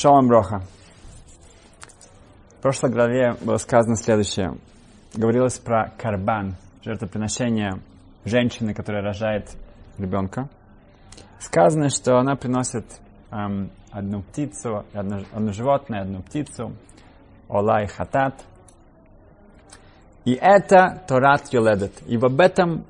[0.00, 0.62] Шалом Броха.
[2.58, 4.56] В прошлой главе было сказано следующее.
[5.12, 7.80] Говорилось про карбан, жертвоприношение
[8.24, 9.50] женщины, которая рожает
[9.98, 10.48] ребенка.
[11.40, 12.84] Сказано, что она приносит
[13.32, 16.76] эм, одну птицу, одно, одно животное, одну птицу,
[17.48, 18.44] ола и хатат.
[20.24, 22.02] И это Торат Йоледет.
[22.06, 22.84] И об этом,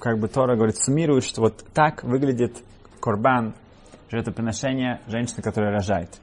[0.00, 2.56] как бы Тора говорит, суммирует, что вот так выглядит
[3.02, 3.54] корбан,
[4.08, 6.18] жертвоприношение женщины, которая рожает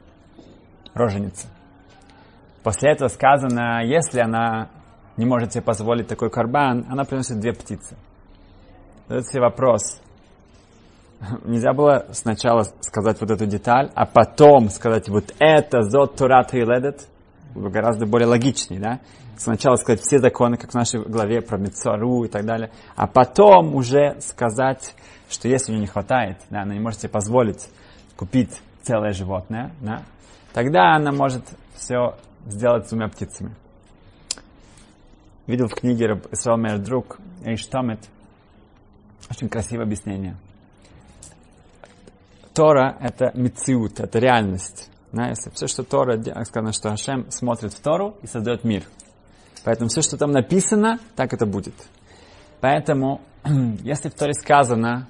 [0.96, 1.48] роженица.
[2.63, 4.70] После этого сказано, если она
[5.18, 7.95] не может себе позволить такой карбан, она приносит две птицы.
[9.08, 10.02] Задается себе вопрос.
[11.45, 16.62] Нельзя было сначала сказать вот эту деталь, а потом сказать вот это зот турат и
[16.62, 17.07] ледет.
[17.54, 18.99] Гораздо более логичнее, да?
[19.38, 23.76] Сначала сказать все законы, как в нашей главе про Мецару и так далее, а потом
[23.76, 24.96] уже сказать,
[25.30, 27.70] что если у нее не хватает, да, она не может себе позволить
[28.16, 30.04] купить целое животное, да,
[30.55, 33.54] Тогда она может все сделать с двумя птицами.
[35.48, 37.99] Видел в книге Исраил Мейер Друг Эйш Томет
[39.29, 40.38] очень красивое объяснение.
[42.54, 44.90] Тора— это мициут, это реальность.
[45.12, 48.84] Если все, что Тора, сказано, что Ашем смотрит в Тору и создает мир.
[49.66, 51.76] Поэтому все, что там написано, так это будет.
[52.62, 53.20] Поэтому,
[53.84, 55.10] если в Торе сказано,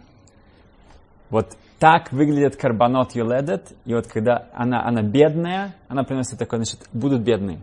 [1.30, 3.72] вот так выглядит карбонот юледет.
[3.86, 7.59] И вот когда она, она бедная, она приносит такое, значит, будут бедные.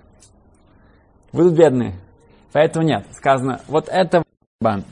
[1.32, 1.96] Будут бедные.
[2.52, 3.04] Поэтому нет.
[3.16, 4.22] Сказано, вот это
[4.60, 4.84] карбан.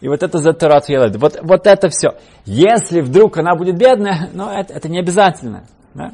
[0.00, 1.20] И вот это за Торат юледет.
[1.20, 2.10] Вот, вот это все.
[2.44, 5.64] Если вдруг она будет бедная, ну, это, это не обязательно.
[5.92, 6.12] Да?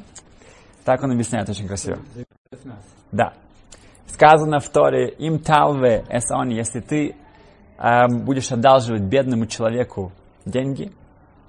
[0.86, 1.98] Так он объясняет очень красиво.
[3.10, 3.34] Да.
[4.06, 7.16] Сказано в Торе, им талве эсон, если ты
[7.76, 10.10] э, будешь одалживать бедному человеку
[10.46, 10.90] деньги,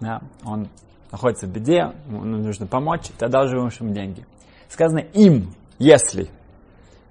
[0.01, 0.67] да, он
[1.13, 4.25] находится в беде, нужно помочь, ты одалживаешь ему деньги.
[4.67, 6.27] Сказано им, если.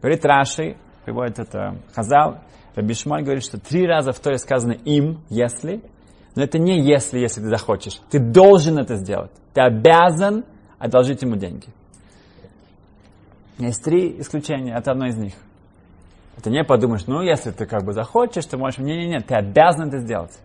[0.00, 2.40] Говорит Раши, приводит это Хазал,
[2.74, 5.82] Рабишмой говорит, что три раза в Торе сказано им, если,
[6.34, 8.00] но это не если, если ты захочешь.
[8.10, 9.30] Ты должен это сделать.
[9.54, 10.44] Ты обязан
[10.80, 11.68] одолжить ему деньги.
[13.58, 15.34] Есть три исключения, это одно из них.
[16.36, 18.78] Это не подумаешь, ну, если ты как бы захочешь, ты можешь...
[18.78, 20.36] Не-не-не, ты обязан это сделать.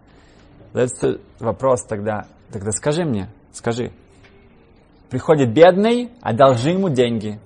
[0.73, 3.91] Задается вопрос тогда, тогда скажи мне, Скажи.
[5.09, 7.39] Приходит бедный, одолжи ему деньги.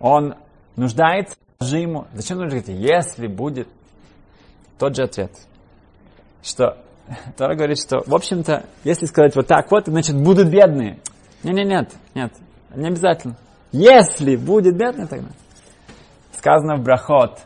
[0.00, 0.34] Он
[0.76, 2.06] нуждается, одолжи ему.
[2.12, 3.68] Зачем нужно говорить, если будет?
[4.78, 5.32] Тот же ответ.
[6.42, 6.76] Что
[7.38, 10.98] Тора говорит, что, в общем-то, если сказать вот так вот, значит, будут бедные.
[11.42, 12.34] Не, не, нет, нет,
[12.74, 13.34] не обязательно.
[13.72, 15.30] Если будет бедный, тогда.
[16.32, 17.40] Сказано в Брахот,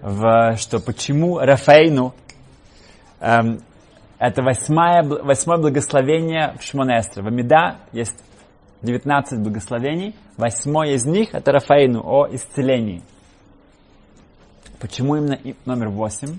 [0.00, 2.14] в, что почему Рафаину
[3.18, 3.62] эм,
[4.18, 7.22] это восьмое, восьмое благословение в Шмонестре.
[7.22, 8.16] В Амида есть
[8.82, 10.14] 19 благословений.
[10.36, 13.02] Восьмое из них это Рафаину о исцелении.
[14.80, 16.38] Почему именно номер восемь?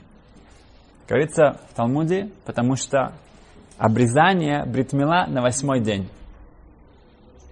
[1.08, 3.14] Говорится в Талмуде, потому что
[3.78, 6.10] обрезание бритмила на восьмой день.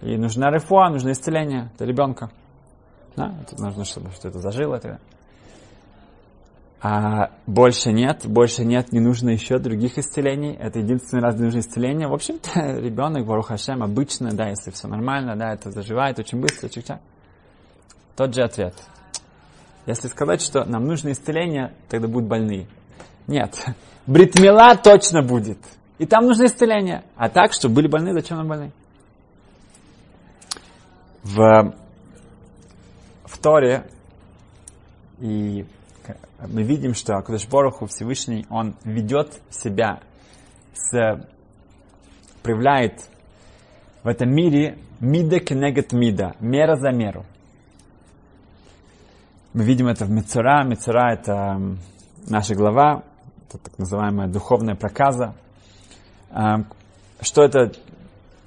[0.02, 2.30] И нужна рефуа, нужно исцеление для ребенка.
[3.16, 3.34] Да?
[3.42, 4.76] Это нужно, чтобы что это зажило.
[4.76, 5.00] Это
[6.88, 10.54] а больше нет, больше нет, не нужно еще других исцелений.
[10.54, 12.08] Это единственный раз, нужно исцеление.
[12.08, 16.68] В общем-то, ребенок, Барух Хашем, обычно, да, если все нормально, да, это заживает очень быстро,
[16.68, 17.00] чик-чак.
[18.16, 18.76] Тот же ответ.
[19.88, 22.68] Если сказать, что нам нужно исцеление, тогда будут больные.
[23.26, 23.66] Нет.
[24.06, 25.58] Бритмила точно будет.
[25.98, 27.04] И там нужно исцеление.
[27.16, 28.72] А так, чтобы были больны, зачем нам больны?
[31.24, 31.74] В,
[33.24, 33.88] в Торе
[35.20, 35.66] и
[36.48, 40.02] мы видим, что Акудаш Бороху Всевышний, он ведет себя
[40.74, 41.26] с,
[42.44, 43.10] проявляет
[44.04, 47.26] в этом мире мида кенегет мида, мера за меру.
[49.54, 50.64] Мы видим это в Мецура.
[50.64, 51.60] Мецура— это
[52.28, 53.04] наша глава,
[53.48, 55.34] это так называемая духовная проказа.
[57.22, 57.72] Что это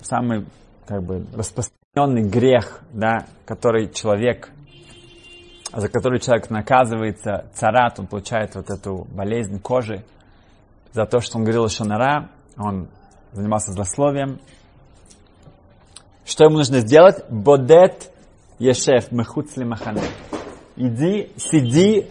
[0.03, 0.47] самый
[0.87, 4.51] как бы распространенный грех, да, который человек
[5.73, 10.05] за который человек наказывается, царат, он получает вот эту болезнь кожи,
[10.93, 12.89] за то, что он говорил Шанара, он
[13.33, 14.41] занимался злословием.
[16.25, 17.25] Что ему нужно сделать?
[17.29, 18.11] Бодет
[18.59, 20.03] ешеф мехуцли махане.
[20.77, 22.11] Иди, сиди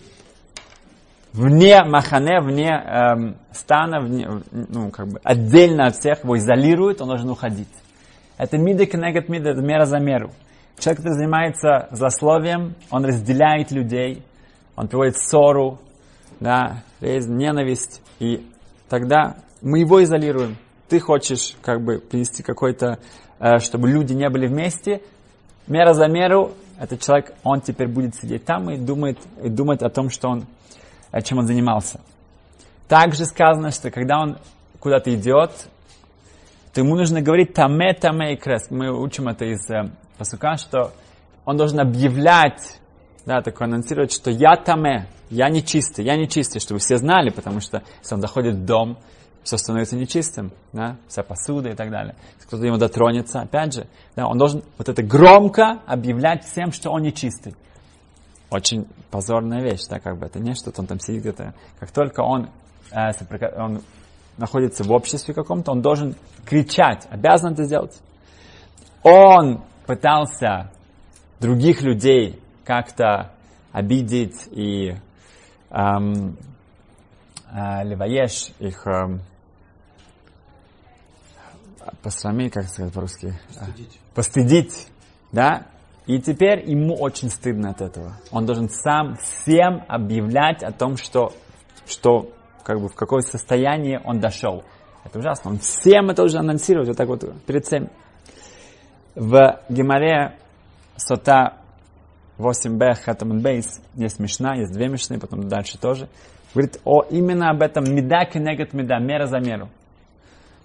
[1.33, 7.09] вне махане, вне эм, стана, вне, ну, как бы отдельно от всех, его изолируют, он
[7.09, 7.69] должен уходить.
[8.37, 10.31] Это мида кнегат мида, это мера за меру.
[10.79, 14.23] Человек, который занимается злословием, он разделяет людей,
[14.75, 15.79] он приводит ссору,
[16.39, 18.47] да, ненависть, и
[18.87, 20.57] тогда мы его изолируем.
[20.87, 22.99] Ты хочешь как бы принести какой-то
[23.39, 25.01] э, чтобы люди не были вместе,
[25.65, 29.89] мера за меру, этот человек, он теперь будет сидеть там и думает, и думать о
[29.89, 30.45] том, что он,
[31.23, 31.99] чем он занимался.
[32.87, 34.37] Также сказано, что когда он
[34.79, 35.51] куда-то идет,
[36.73, 38.69] то ему нужно говорить таме, таме и крест.
[38.69, 39.67] Мы учим это из
[40.17, 40.91] посука, что
[41.45, 42.79] он должен объявлять,
[43.25, 47.83] да, такое анонсировать, что я таме, я нечистый, я нечистый, чтобы все знали, потому что
[48.01, 48.97] если он заходит в дом,
[49.43, 52.15] все становится нечистым, да, вся посуда и так далее.
[52.43, 57.03] Кто-то ему дотронется, опять же, да, он должен вот это громко объявлять всем, что он
[57.03, 57.55] нечистый.
[58.49, 61.53] Очень позорная вещь, да, как бы это не что-то он там сидит где-то.
[61.79, 62.49] Как только он,
[62.91, 63.11] э,
[63.57, 63.81] он
[64.37, 66.15] находится в обществе каком-то, он должен
[66.45, 67.97] кричать, обязан это сделать.
[69.03, 70.71] Он пытался
[71.39, 73.31] других людей как-то
[73.71, 74.95] обидеть и
[75.69, 76.37] эм,
[77.51, 79.21] э, леваеш их эм,
[82.03, 83.39] посрамить, как сказать по-русски?
[83.47, 83.99] Постыдить.
[84.13, 84.87] Постыдить,
[85.31, 85.67] да?
[86.05, 88.13] И теперь ему очень стыдно от этого.
[88.31, 91.33] Он должен сам всем объявлять о том, что,
[91.85, 92.31] что
[92.63, 94.63] как бы в какое состояние он дошел.
[95.03, 95.51] Это ужасно.
[95.51, 97.89] Он всем это уже анонсирует, вот так вот перед всем.
[99.17, 100.35] В Гемаре
[100.95, 101.57] Сота
[102.37, 106.07] 8b Хатаман Бейс есть мешна, есть две мешны, потом дальше тоже.
[106.53, 109.69] Говорит о именно об этом меда кенегат меда, мера за меру.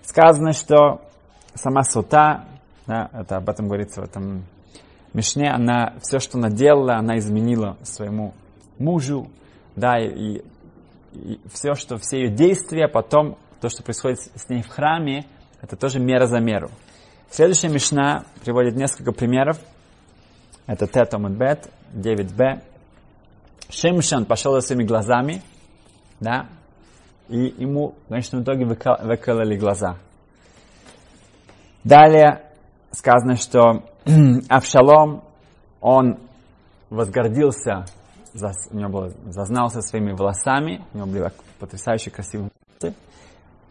[0.03, 1.01] Сказано, что
[1.55, 2.45] сама Сота,
[2.87, 4.45] да, это об этом говорится в этом
[5.15, 8.35] Мишне, она все, что она делала, она изменила своему
[8.79, 9.29] мужу,
[9.77, 10.43] да, и
[11.15, 15.25] и все, что все ее действия, потом то, что происходит с ней в храме,
[15.61, 16.71] это тоже мера за меру.
[17.33, 19.59] Следующая Мишна приводит несколько примеров.
[20.67, 22.63] Это Тетом и Бет, 9b.
[23.71, 25.41] Шимшан пошел за своими глазами,
[26.21, 26.47] да,
[27.31, 29.97] и ему в конечном итоге выкололи глаза.
[31.85, 32.43] Далее
[32.91, 33.83] сказано, что
[34.51, 35.25] Авшалом,
[35.81, 36.19] он
[36.91, 37.87] возгордился
[38.71, 42.51] у него было, зазнался своими волосами, у него были потрясающе красивые
[42.81, 42.97] волосы.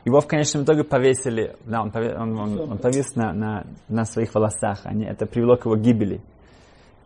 [0.04, 4.06] Его в конечном итоге повесили, да, он, повес, он, он, он повис на, на, на
[4.06, 6.22] своих волосах, они, это привело к его гибели.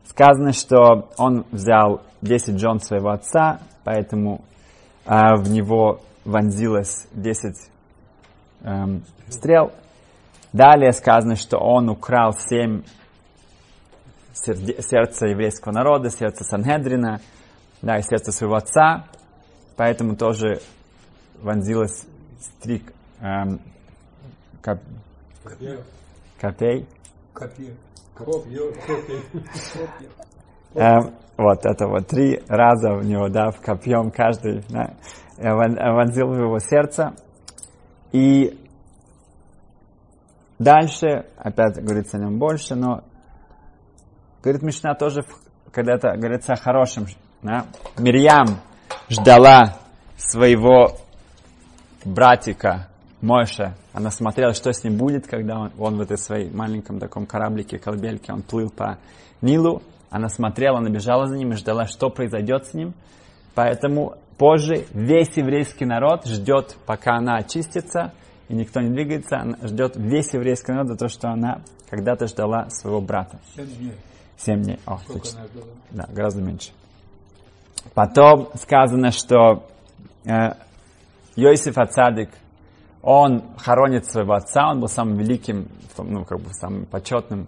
[0.06, 4.46] Сказано, что он взял 10 жен своего отца, поэтому
[5.06, 7.56] а, в него вонзилось 10
[8.64, 9.72] эм, стрел.
[10.54, 12.84] Далее сказано, что он украл 7
[14.34, 17.20] сердца еврейского народа, сердце Сангедрина,
[17.82, 19.06] да, и сердце своего отца,
[19.76, 20.62] поэтому тоже
[21.42, 22.06] вонзилось
[22.40, 23.60] стрик эм,
[24.62, 24.80] коп,
[26.40, 26.88] копей.
[27.34, 27.74] Копье.
[30.76, 34.96] Эм, вот это вот три раза в него, да, в копьем каждый, да,
[35.38, 37.14] вонзил в его сердце.
[38.12, 38.58] И
[40.60, 43.04] дальше, опять говорится о нем больше, но
[44.42, 45.26] говорит Мишна тоже,
[45.72, 47.08] когда это говорится о хорошем
[47.46, 47.66] да?
[47.98, 48.60] Мирьям
[49.10, 49.78] ждала
[50.18, 50.98] своего
[52.06, 52.88] братика
[53.22, 53.76] Моша.
[53.94, 57.80] Она смотрела, что с ним будет, когда он, он в этой своей маленьком таком кораблике,
[57.80, 58.98] колыбельке, он плыл по
[59.42, 59.82] Нилу.
[60.10, 62.94] Она смотрела, она бежала за ним и ждала, что произойдет с ним.
[63.54, 68.14] Поэтому позже весь еврейский народ ждет, пока она очистится,
[68.48, 72.70] и никто не двигается, она ждет весь еврейский народ за то, что она когда-то ждала
[72.70, 73.40] своего брата.
[73.56, 73.94] Семь дней.
[74.38, 74.80] Семь дней.
[74.86, 75.40] О, Сколько точно.
[75.40, 75.66] она ждала?
[75.92, 76.72] Да, гораздо меньше.
[77.94, 79.68] Потом сказано, что
[80.26, 80.52] э,
[81.36, 82.30] Йосиф Ацадик,
[83.02, 87.48] он хоронит своего отца, он был самым великим, ну, как бы самым почетным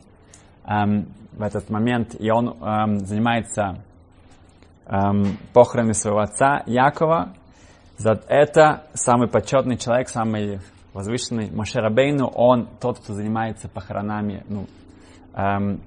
[0.65, 3.83] эм, в этот момент, и он эм, занимается
[4.85, 7.33] эм, похоронами своего отца Якова.
[7.97, 10.59] За это самый почетный человек, самый
[10.93, 14.67] возвышенный Мошерабейну, он тот, кто занимается похоронами, ну,
[15.33, 15.81] эм,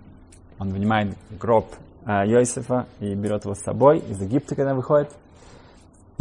[0.59, 1.67] он вынимает гроб
[2.07, 5.11] э, Йосифа и берет его с собой из Египта, когда выходит.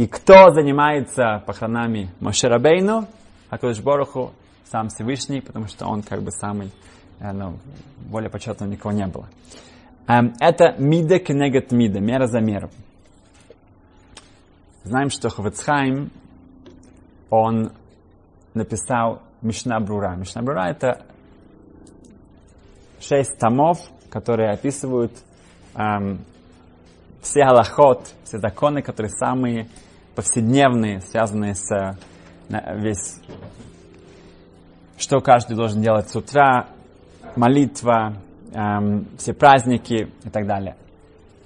[0.00, 3.06] И кто занимается похоронами Мошерабейну,
[3.50, 4.32] Акудыш Боруху,
[4.64, 6.70] сам Всевышний, потому что он как бы самый,
[7.18, 7.58] э, ну,
[8.10, 9.28] более почетного никого не было.
[10.08, 12.70] Эм, это мида кенегат мида, мера за меру.
[14.84, 16.10] Знаем, что Ховецхайм,
[17.28, 17.70] он
[18.54, 20.16] написал Мишна Брура.
[20.16, 21.04] Мишна Брура это
[23.00, 25.12] шесть томов, которые описывают
[25.74, 26.24] эм,
[27.20, 29.68] все галахот, все законы, которые самые
[30.14, 31.94] повседневные, связанные с э,
[32.48, 33.16] на- весь,
[34.98, 36.68] что каждый должен делать с утра,
[37.36, 38.16] молитва,
[38.52, 40.76] эм, все праздники и так далее.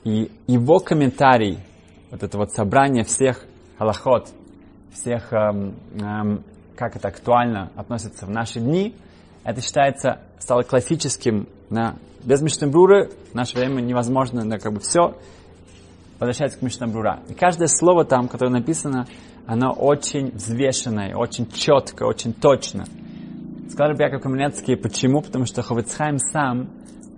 [0.05, 1.59] И его комментарий,
[2.11, 3.45] вот это вот собрание всех
[3.79, 4.29] галахот,
[4.93, 6.45] всех, эм, эм,
[6.77, 8.95] как это актуально относится в наши дни,
[9.45, 11.95] это считается, стало классическим, да,
[12.25, 15.17] без Мишнабруры в наше время невозможно, да, как бы все
[16.19, 17.21] возвращается к Мишнабрура.
[17.29, 19.07] И каждое слово там, которое написано,
[19.47, 22.85] оно очень взвешенное, очень четко, очень точно.
[23.69, 25.21] Сказал Яков Каменецкий, почему?
[25.21, 26.71] Потому что Ховецхайм сам,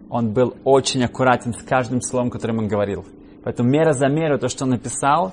[0.08, 3.04] он был очень аккуратен с каждым словом, которым он говорил.
[3.44, 5.32] Поэтому мера за меру, то, что он написал,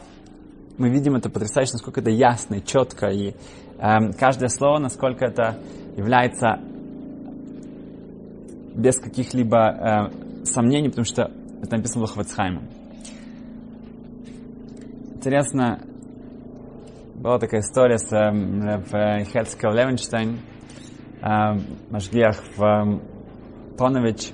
[0.78, 3.34] мы видим это потрясающе, насколько это ясно и четко, и
[3.80, 5.58] э, каждое слово, насколько это
[5.96, 6.60] является
[8.76, 12.64] без каких-либо э, сомнений, потому что это написано Лохвацхаймом.
[15.24, 15.80] Интересно,
[17.16, 20.38] была такая история с э, Херцкел Левенштейн,
[21.22, 21.28] э,
[21.90, 23.00] Машгиах в э,
[23.78, 24.34] Понович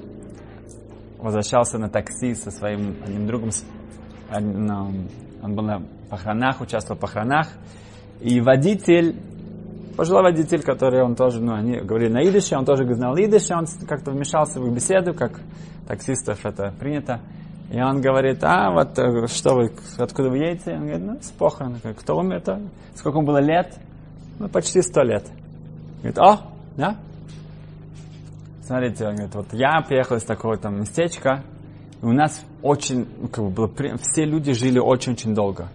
[1.19, 3.51] возвращался на такси со своим одним другом,
[4.31, 7.49] он был на похоронах, участвовал в похоронах,
[8.19, 9.15] и водитель,
[9.95, 13.67] пожилой водитель, который он тоже, ну, они говорили на идыше, он тоже знал идыше, он
[13.87, 15.39] как-то вмешался в их беседу, как
[15.87, 17.21] таксистов это принято,
[17.71, 20.73] и он говорит, а вот э, что вы, откуда вы едете?
[20.73, 21.77] Он говорит, ну, с похорон.
[21.97, 22.61] Кто умер-то?
[22.95, 23.77] Сколько ему было лет?
[24.39, 25.29] Ну, почти сто лет.
[25.97, 26.39] Говорит, о,
[26.75, 26.95] да?
[28.63, 31.43] Смотрите, он говорит, вот я приехал из такого там местечка,
[32.01, 35.69] и у нас очень, ну, как бы было, все люди жили очень-очень долго.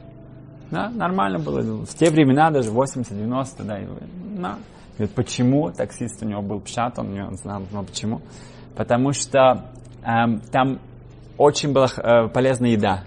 [0.71, 1.85] Да, нормально было.
[1.85, 3.79] В те времена, даже 80-90, да.
[3.79, 3.87] И,
[4.39, 4.59] да.
[4.97, 5.71] Говорит, почему?
[5.71, 8.21] Таксист у него был пшат, он не знал, но почему.
[8.77, 9.71] Потому что
[10.03, 10.81] эм, там
[11.39, 13.05] очень была э, полезная еда.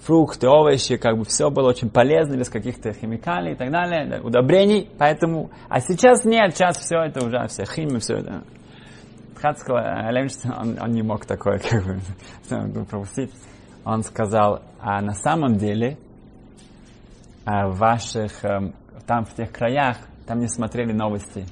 [0.00, 4.20] Фрукты, овощи, как бы все было очень полезно, без каких-то химикалий и так далее, да,
[4.22, 4.88] удобрений.
[4.98, 8.44] Поэтому, а сейчас нет, сейчас все это уже, все химия, все это.
[9.40, 11.58] Хацкого Левинштейн, он, он не мог такое
[12.48, 13.32] как бы пропустить.
[13.84, 15.98] Он сказал, а на самом деле
[17.46, 18.74] а в ваших, эм,
[19.06, 21.46] там в тех краях, там не смотрели новости.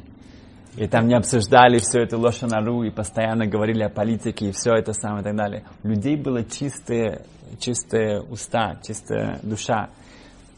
[0.76, 4.93] И там не обсуждали все это лошанару и постоянно говорили о политике и все это
[4.93, 5.64] самое и так далее.
[5.85, 7.23] У людей было чистые,
[7.61, 9.90] чистые уста, чистая душа.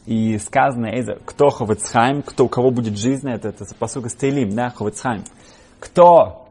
[0.07, 0.89] И сказано,
[1.25, 5.25] кто Ховецхайм, кто, у кого будет жизнь, это, это посука Стейлим, да, Ховецхайм.
[5.81, 6.49] Кто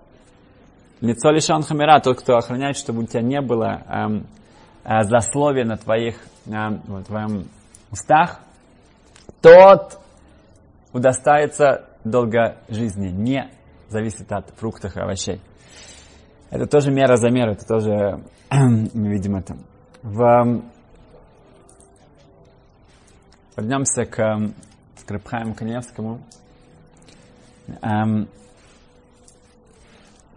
[1.02, 4.28] лицо лишен хамера, тот, кто охраняет, чтобы у тебя не было эм,
[4.84, 7.48] э, злословия на твоих, э, в твоем
[7.92, 8.42] устах,
[9.42, 10.00] тот
[10.94, 13.50] удостается долго жизни, не
[13.96, 15.42] зависит от фруктов и овощей.
[16.52, 19.58] Это тоже мера за меру, это тоже мы видим это.
[20.04, 20.64] В...
[23.56, 24.52] Вернемся к,
[25.08, 26.20] Рабхаему Каневскому.
[27.82, 28.28] Эм,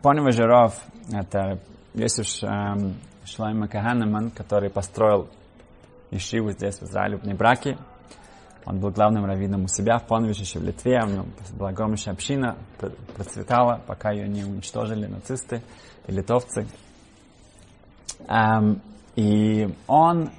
[0.02, 0.80] Понева Жиров,
[1.12, 1.58] это
[1.94, 5.28] Йосиф эм, Шлайма Каханеман, который построил
[6.12, 7.76] Ешиву здесь, в Израиле, в Небраке.
[8.68, 11.00] Он был главным раввином у себя в Поновище, в Литве.
[11.02, 11.26] У него
[11.58, 12.58] была огромнейшая община,
[13.16, 15.62] процветала, пока ее не уничтожили нацисты
[16.06, 16.68] и литовцы.
[18.26, 18.80] Um,
[19.16, 20.30] и он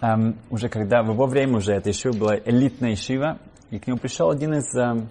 [0.00, 3.38] um, уже когда, в его время уже эта ишива была элитная ишива,
[3.70, 5.08] и к нему пришел один из um,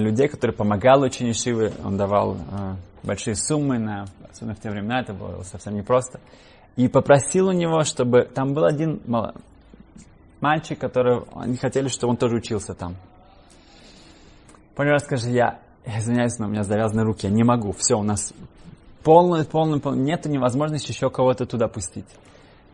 [0.00, 5.00] людей, который помогал учению ишивы, он давал uh, большие суммы, на, особенно в те времена,
[5.00, 6.20] это было совсем непросто.
[6.76, 9.00] И попросил у него, чтобы там был один
[10.40, 12.96] мальчик, который они хотели, чтобы он тоже учился там.
[14.74, 17.72] Понял, скажи, я, извиняюсь, но у меня завязаны руки, я не могу.
[17.72, 18.32] Все, у нас
[19.02, 22.08] полный, полный, полный, нет невозможности еще кого-то туда пустить.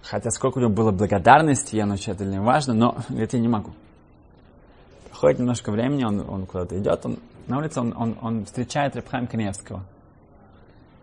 [0.02, 3.48] Хотя сколько у него было благодарности, я научу, это не важно, но говорит, я не
[3.48, 3.72] могу.
[5.10, 9.26] Проходит немножко времени, он, он куда-то идет, он, на улице он, он, он встречает Рабхайм
[9.26, 9.82] Каневского.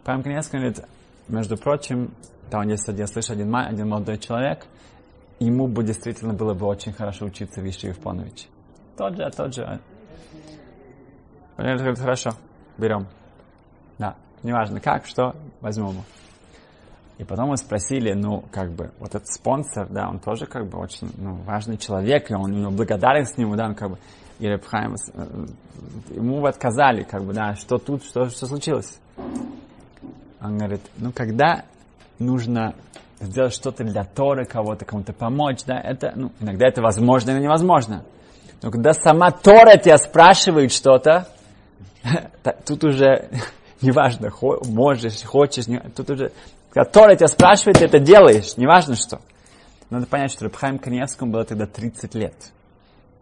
[0.06, 0.80] Рабхайм Каневский говорит,
[1.28, 2.14] между прочим,
[2.50, 4.66] там есть один, слышу, один, один молодой человек,
[5.40, 8.48] ему бы действительно было бы очень хорошо учиться в Ишиве в Поновиче.
[8.98, 9.80] Тот же, тот же.
[11.58, 12.32] Он говорит, хорошо,
[12.78, 13.08] берем.
[13.98, 16.04] Да, неважно как, что, возьмем его.
[17.18, 20.80] И потом мы спросили, ну, как бы, вот этот спонсор, да, он тоже, как бы,
[20.80, 23.98] очень, ну, важный человек, и он, у него благодарность к нему, да, он, как бы,
[24.40, 25.46] и Рабхайм, э,
[26.10, 29.00] ему отказали, как бы, да, что тут, что, что случилось?
[30.42, 31.66] Он говорит, ну, когда
[32.20, 32.76] нужно
[33.20, 38.04] сделать что-то для Торы, кого-то, кому-то помочь, да, это, ну, иногда это возможно, иногда невозможно.
[38.62, 41.28] Но когда сама Тора тебя спрашивает что-то,
[42.66, 43.30] тут уже
[43.82, 44.32] неважно,
[44.66, 45.66] можешь, хочешь,
[45.96, 46.32] тут уже,
[46.70, 49.22] когда Тора тебя спрашивает, ты это делаешь, неважно что.
[49.90, 52.34] Надо понять, что Рабхайм Каневскому было тогда 30 лет.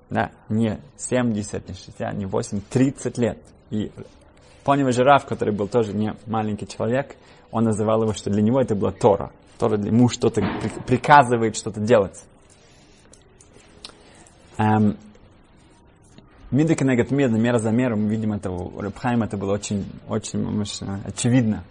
[0.09, 3.37] Да, не 70, не 60, не 8, 30 лет.
[3.69, 3.91] И
[4.63, 7.15] Понева Жираф, который был тоже не маленький человек,
[7.51, 9.31] он называл его, что для него это была Тора.
[9.59, 10.41] Тора для ему что-то
[10.87, 12.23] приказывает что-то делать.
[14.57, 14.97] Эм,
[16.51, 20.45] Мида Кенегат Мида, мера за меру, мы видим это у Рабхайма, это было очень, очень,
[20.59, 21.63] очень очевидно.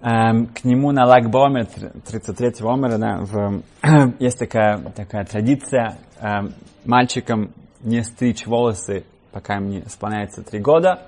[0.00, 1.66] Эм, к нему на Лагбомер,
[2.06, 3.62] 33-го Омера, да, в,
[4.20, 11.02] есть такая, такая традиция эм, мальчикам не стричь волосы, пока им не исполняется три года.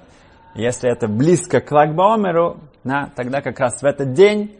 [0.58, 4.58] Если это близко к Лагбомеру, да, тогда как раз в этот день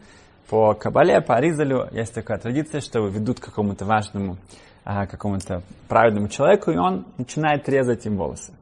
[0.49, 4.37] по Кабале, по Аризалю есть такая традиция, что ведут к какому-то важному,
[4.85, 8.53] а, какому-то праведному человеку, и он начинает резать им волосы.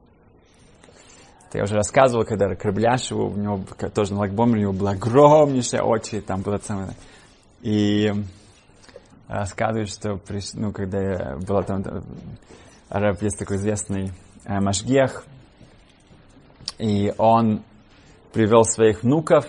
[1.48, 3.60] Это я уже рассказывал, когда Крабляшеву, у него
[3.94, 6.92] тоже на Лагбомере, у него была огромнейшая очередь, там было самое...
[7.60, 8.14] И
[9.28, 10.18] рассказывают, что
[10.54, 11.84] ну, когда я была там,
[13.20, 14.12] есть такой известный
[14.46, 15.26] э, Машгех,
[16.78, 17.62] и он
[18.32, 19.46] привел своих внуков,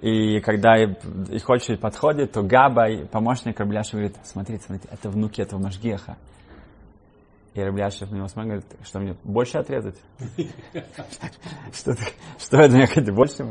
[0.00, 5.60] и когда их очередь подходит, то Габа, помощник Рабляша, говорит, смотрите, смотрите, это внуки этого
[5.60, 6.16] Машгеха.
[7.52, 10.00] И Рабляшев на него смотрит, говорит, что мне больше отрезать?
[11.72, 13.44] Что это мне хотите больше?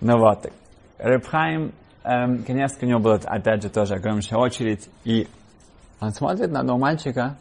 [0.00, 0.46] Ну вот.
[0.98, 1.72] Рабхайм,
[2.04, 5.26] эм, конечно, у него была, опять же, тоже огромная очередь, и
[6.00, 7.36] он смотрит на одного мальчика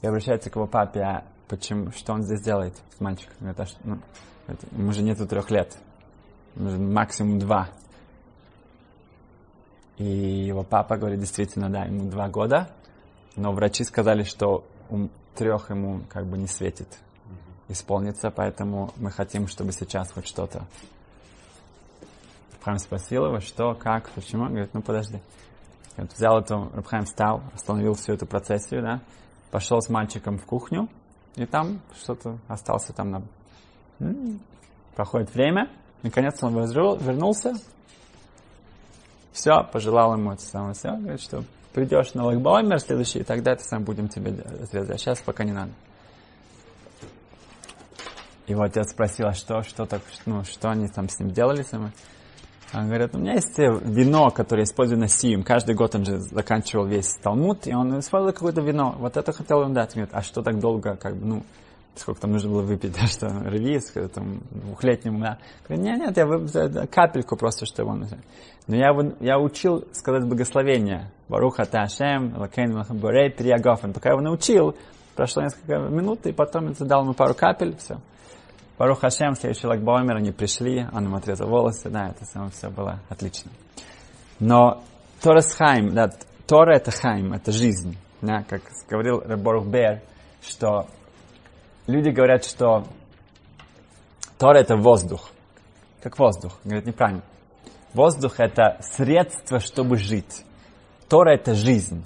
[0.00, 3.34] и обращается к его папе, а почему, что он здесь делает с мальчиком?
[3.40, 3.98] Говорит, а что, ну,
[4.72, 5.76] ему же нету трех лет
[6.56, 7.68] максимум два.
[9.98, 12.70] И его папа говорит, действительно, да, ему два года,
[13.34, 16.88] но врачи сказали, что у трех ему как бы не светит
[17.68, 20.66] исполниться, поэтому мы хотим, чтобы сейчас хоть что-то.
[22.52, 24.44] Рабхайм спросил его, что, как, почему.
[24.44, 25.20] Он говорит, ну подожди.
[25.96, 29.00] Вот взял эту, Рабхайм встал, остановил всю эту процессию, да,
[29.50, 30.88] пошел с мальчиком в кухню,
[31.36, 33.22] и там что-то остался там на...
[34.94, 35.70] Проходит время,
[36.06, 37.54] Наконец он вернулся.
[39.32, 40.96] Все, пожелал ему это самое все.
[40.96, 44.90] Говорит, что придешь на Лагбаумер следующий, и тогда это сам будем тебе отрезать.
[44.90, 45.72] А сейчас пока не надо.
[48.46, 51.90] Вот отец спросил, а что, что так, ну, что они там с ним делали сами?
[52.76, 55.42] Он говорит, у меня есть вино, которое использую на сием.
[55.42, 58.94] Каждый год он же заканчивал весь Талмуд, и он использовал какое-то вино.
[58.98, 59.96] Вот это хотел ему дать.
[59.96, 61.42] Он говорит, а что так долго, как бы, ну,
[61.94, 65.38] сколько там нужно было выпить, да, что ревиз, там, двухлетнему, да.
[65.66, 68.06] Говорю, нет, нет, я выпил капельку просто, что он...
[68.66, 71.10] Но я, я учил сказать благословение.
[71.28, 73.94] Баруха Ташем, Лакейн Махамбурей, Периагофен.
[73.94, 74.76] Пока я его научил,
[75.14, 77.98] прошло несколько минут, и потом я дал ему пару капель, все.
[78.78, 83.00] Барух Хашем, следующий лагбомер, они пришли, он им отрезал волосы, да, это самое все было
[83.08, 83.50] отлично.
[84.38, 84.82] Но
[85.22, 86.10] Торас Хайм, да,
[86.46, 90.02] Тора это Хайм, это жизнь, да, как говорил Реборух Бер,
[90.42, 90.86] что
[91.86, 92.84] люди говорят, что
[94.38, 95.30] Тора это воздух.
[96.02, 96.58] Как воздух.
[96.62, 97.22] Говорят, неправильно.
[97.94, 100.44] Воздух это средство, чтобы жить.
[101.08, 102.04] Тора это жизнь.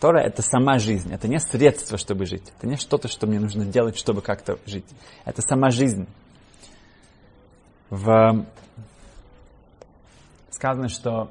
[0.00, 1.12] Тора это сама жизнь.
[1.12, 2.52] Это не средство, чтобы жить.
[2.56, 4.86] Это не что-то, что мне нужно делать, чтобы как-то жить.
[5.24, 6.06] Это сама жизнь.
[7.88, 8.44] В...
[10.50, 11.30] Сказано, что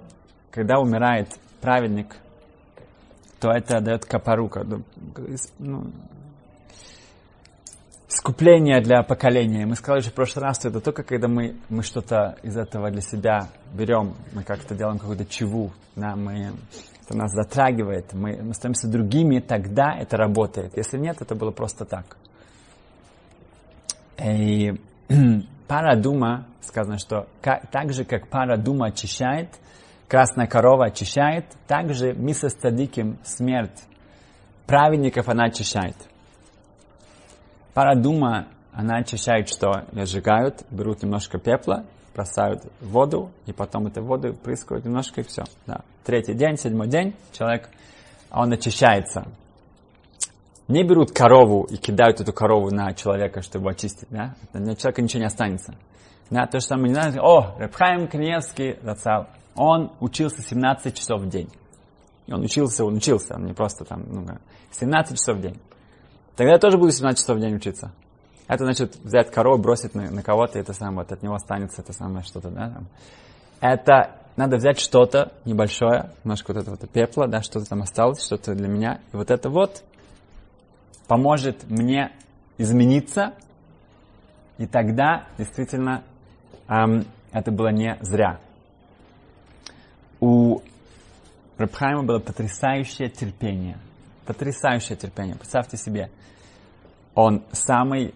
[0.51, 1.30] когда умирает
[1.62, 2.15] праведник,
[3.39, 4.65] то это дает капарука.
[5.60, 5.91] Ну,
[8.08, 9.65] искупление для поколения.
[9.65, 12.89] Мы сказали уже в прошлый раз, что это только когда мы, мы что-то из этого
[12.89, 16.54] для себя берем, мы как-то делаем какую-то чиву, да, мы,
[17.05, 20.75] это нас затрагивает, мы, мы становимся другими, тогда это работает.
[20.75, 22.17] Если нет, это было просто так.
[24.23, 24.73] И
[25.67, 29.49] пара дума, сказано, что как, так же, как пара дума очищает,
[30.07, 33.83] красная корова очищает, так же миса с цадиким смерть
[34.65, 35.95] праведников она очищает.
[37.73, 39.85] Парадума, она очищает что?
[39.93, 41.85] Сжигают, берут немножко пепла,
[42.15, 45.43] бросают воду, и потом эту воду прыскают немножко, и все.
[45.67, 45.82] Да.
[46.06, 47.69] Третий день, седьмой день, человек,
[48.32, 49.28] он очищается.
[50.67, 54.34] Не берут корову и кидают эту корову на человека, чтобы очистить, да?
[54.54, 55.75] На человека ничего не останется.
[56.32, 58.80] Да, то же самое, не знаю, о, Рабхайм Каневский,
[59.56, 61.49] он учился 17 часов в день.
[62.25, 64.25] И он учился, он учился, он не просто там, ну,
[64.71, 65.60] 17 часов в день.
[66.36, 67.91] Тогда я тоже буду 17 часов в день учиться.
[68.47, 71.93] Это значит взять корову, бросить на, на кого-то, это самое, вот от него останется это
[71.93, 72.88] самое что-то, да, там.
[73.60, 78.67] Это надо взять что-то небольшое, немножко вот этого пепла, да, что-то там осталось, что-то для
[78.67, 78.99] меня.
[79.13, 79.84] И вот это вот
[81.08, 82.12] поможет мне
[82.58, 83.34] измениться,
[84.58, 86.03] и тогда действительно
[86.67, 88.39] эм, это было не зря.
[90.19, 90.62] У
[91.58, 93.77] Рабхайма было потрясающее терпение.
[94.25, 95.36] Потрясающее терпение.
[95.36, 96.10] Представьте себе,
[97.13, 98.13] он самый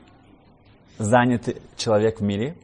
[1.00, 2.56] занятый человек в мире,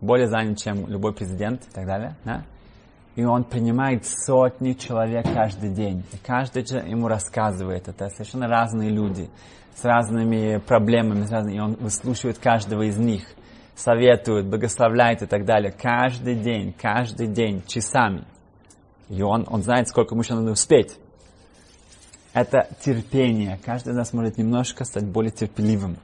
[0.00, 2.16] более занят, чем любой президент и так далее.
[2.24, 2.44] Да?
[3.18, 6.04] и он принимает сотни человек каждый день.
[6.12, 7.88] И каждый ему рассказывает.
[7.88, 9.28] Это совершенно разные люди
[9.74, 13.24] с разными проблемами, с разными, и он выслушивает каждого из них,
[13.74, 15.72] советует, благословляет и так далее.
[15.72, 18.22] Каждый день, каждый день, часами.
[19.08, 20.96] И он, он знает, сколько ему еще надо успеть.
[22.34, 23.58] Это терпение.
[23.64, 25.96] Каждый из нас может немножко стать более терпеливым.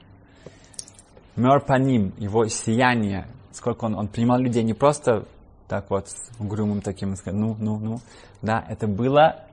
[1.35, 5.25] Мер по его сияние, сколько он, он принимал людей не просто
[5.67, 7.99] так вот, с угрюмым таким, ну, ну, ну.
[8.41, 9.43] Да, это было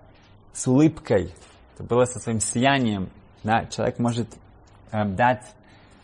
[0.52, 1.32] с улыбкой,
[1.74, 3.08] это было со своим сиянием.
[3.42, 4.28] Да, человек может
[4.92, 5.44] э, дать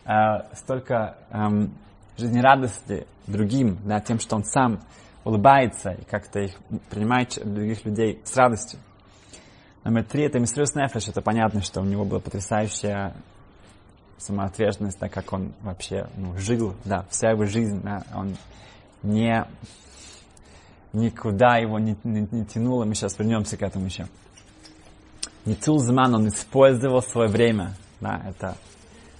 [0.04, 0.10] э,
[0.54, 1.68] столько э,
[2.16, 4.80] жизнерадости другим, да, тем, что он сам
[5.24, 6.54] улыбается и как-то их
[6.90, 8.80] принимает других людей с радостью.
[9.84, 11.08] Номер три это Мисрюс Нефеш.
[11.08, 13.14] Это понятно, что у него была потрясающая
[14.18, 18.37] самоотверженность, да, как он вообще ну, жил, да, вся его жизнь, да, он
[19.02, 19.46] не
[20.92, 24.07] никуда его не, не, не тянуло, мы сейчас вернемся к этому еще.
[25.44, 28.57] Ницул Зман, он использовал свое время, да, это,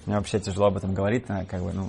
[0.05, 1.89] мне вообще тяжело об этом говорить, да, как бы, ну,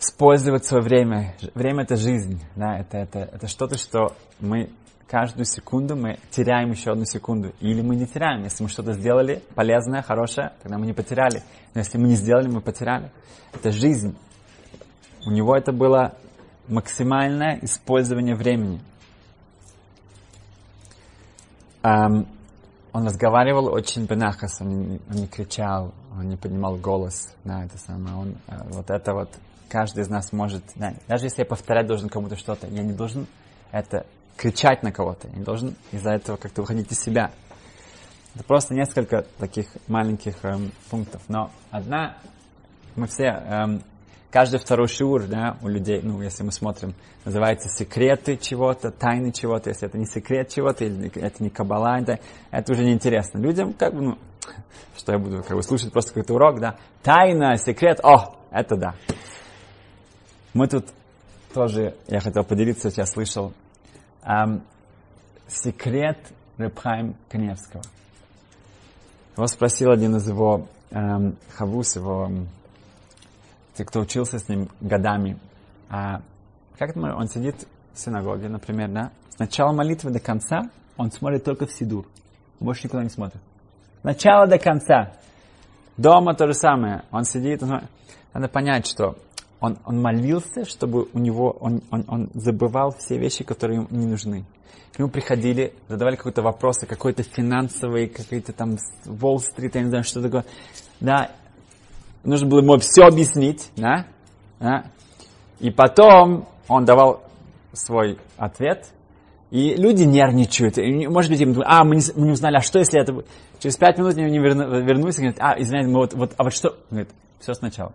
[0.00, 1.34] использовать свое время.
[1.54, 4.70] Время это жизнь, да, это, это, это что-то, что мы
[5.10, 7.52] каждую секунду мы теряем еще одну секунду.
[7.60, 8.44] Или мы не теряем.
[8.44, 11.42] Если мы что-то сделали полезное, хорошее, тогда мы не потеряли.
[11.74, 13.10] Но если мы не сделали, мы потеряли.
[13.52, 14.16] Это жизнь.
[15.26, 16.14] У него это было
[16.68, 18.80] максимальное использование времени.
[21.82, 22.28] Um,
[22.92, 27.78] он разговаривал очень бенахас, он не, он не кричал, он не поднимал голос на это
[27.78, 28.16] самое.
[28.16, 29.30] Он, uh, вот это вот
[29.70, 33.26] каждый из нас может, да, даже если я повторять должен кому-то что-то, я не должен
[33.72, 34.04] это
[34.36, 37.30] кричать на кого-то, не должен из-за этого как-то выходить из себя.
[38.34, 41.22] Это просто несколько таких маленьких эм, пунктов.
[41.28, 42.16] Но одна,
[42.94, 43.82] мы все эм,
[44.30, 49.70] каждый второй шиур, да, у людей, ну, если мы смотрим, называется секреты чего-то, тайны чего-то,
[49.70, 53.38] если это не секрет чего-то, или это не кабала, это, это уже неинтересно.
[53.38, 54.18] Людям, как бы, ну,
[54.96, 58.94] что я буду, как бы, слушать просто какой-то урок, да, тайна, секрет, о, это да.
[60.54, 60.86] Мы тут
[61.52, 63.52] тоже, я хотел поделиться, я слышал,
[64.22, 64.62] эм,
[65.48, 66.18] секрет
[66.58, 67.82] Репхайм Каневского.
[69.36, 72.30] Его спросил один из его эм, хавус, его
[73.74, 75.38] те, кто учился с ним годами,
[75.88, 76.22] а
[76.78, 81.44] как это он сидит в синагоге, например, да, с начала молитвы до конца он смотрит
[81.44, 82.06] только в Сидур,
[82.58, 83.40] больше никуда не смотрит.
[84.02, 85.12] Начало до конца.
[85.96, 87.04] Дома то же самое.
[87.10, 87.82] Он сидит, он...
[88.32, 89.16] надо понять, что
[89.60, 94.06] он, он молился, чтобы у него, он, он, он забывал все вещи, которые ему не
[94.06, 94.44] нужны.
[94.92, 100.22] К нему приходили, задавали какие-то вопросы, какой-то финансовый, какой-то там Уолл-стрит, я не знаю, что
[100.22, 100.44] такое.
[100.98, 101.30] Да,
[102.24, 104.06] нужно было ему все объяснить, да?
[104.58, 104.84] да?
[105.60, 107.22] И потом он давал
[107.72, 108.88] свой ответ,
[109.50, 110.78] и люди нервничают.
[110.78, 113.24] И, может быть, им думают, а, мы не, мы не узнали, а что если это...
[113.58, 116.54] Через пять минут они верну, вернулись и говорят, а, извиняюсь, мы вот, вот, а вот
[116.54, 116.70] что?
[116.70, 117.92] Он говорит, все сначала.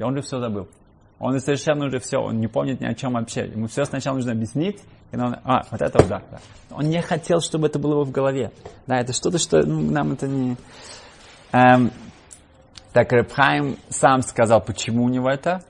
[0.00, 0.68] Он же все забыл.
[1.18, 3.46] Он совершенно уже все, он не помнит ни о чем вообще.
[3.46, 6.22] Ему все сначала нужно объяснить, и он, а, вот это вот, да.
[6.70, 8.52] Он не хотел, чтобы это было в голове.
[8.86, 10.56] Да, это что-то, что ну, нам это не...
[11.52, 11.90] Эм,
[12.92, 15.62] так Рабхайм сам сказал, почему у него это.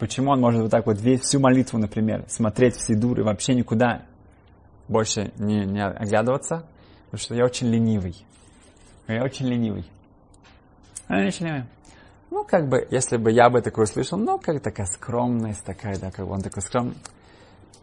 [0.00, 3.54] Почему он может вот так вот весь, всю молитву, например, смотреть в Сидур и вообще
[3.54, 4.02] никуда
[4.88, 6.66] больше не, не оглядываться.
[7.06, 8.16] Потому что я очень ленивый.
[9.06, 9.84] Я очень ленивый.
[11.08, 11.68] Я очень ленивый.
[12.34, 16.10] Ну, как бы, если бы я бы такое слышал, ну, как такая скромность такая, да,
[16.10, 16.96] как бы он такой скромный.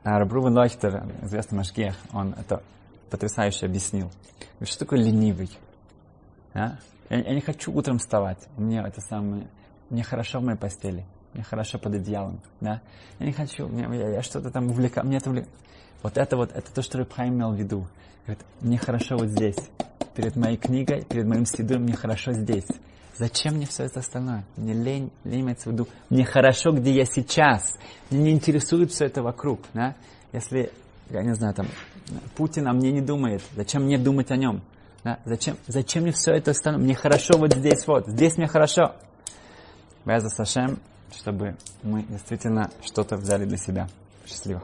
[0.03, 2.61] А Рабрувен Лойхтер, известный Машгех, он это
[3.09, 4.11] потрясающе объяснил.
[4.61, 5.49] Что такое ленивый?
[6.53, 6.75] А?
[7.09, 8.45] Я, я не хочу утром вставать.
[8.57, 9.47] Мне это самое,
[9.89, 11.05] мне хорошо в моей постели.
[11.33, 12.81] Мне хорошо под одеялом, да.
[13.19, 15.55] Я не хочу, мне, я, я что-то там увлекаю, мне это увлекает.
[16.03, 17.87] Вот это вот, это то, что Рыбхайм имел в виду.
[18.25, 19.69] Говорит, мне хорошо вот здесь.
[20.13, 22.67] Перед моей книгой, перед моим сидуром мне хорошо здесь.
[23.21, 24.45] Зачем мне все это остальное?
[24.57, 25.87] Мне лень, лень имеется в виду.
[26.09, 27.77] Мне хорошо, где я сейчас.
[28.09, 29.59] Мне не интересует все это вокруг.
[29.75, 29.93] Да?
[30.33, 30.71] Если,
[31.11, 31.67] я не знаю, там,
[32.35, 34.63] Путин о мне не думает, зачем мне думать о нем?
[35.03, 35.19] Да?
[35.25, 36.81] Зачем, зачем мне все это остальное?
[36.81, 38.95] Мне хорошо вот здесь вот, здесь мне хорошо.
[40.03, 40.79] Беза Сашем,
[41.15, 43.87] чтобы мы действительно что-то взяли для себя.
[44.25, 44.63] Счастливо.